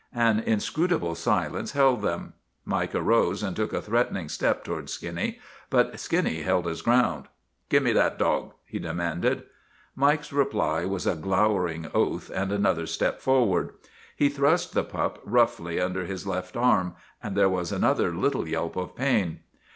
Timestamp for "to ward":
4.63-4.89